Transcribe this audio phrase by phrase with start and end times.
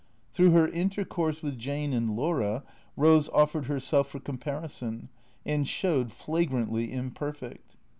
[0.33, 2.63] Through her intercourse with Jane and Laiira,
[2.97, 5.09] Eose offered herself for comparison,
[5.45, 7.75] and showed flagrantly imperfect.